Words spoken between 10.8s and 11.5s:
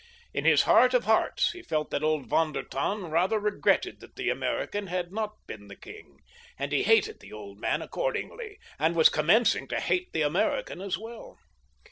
as well.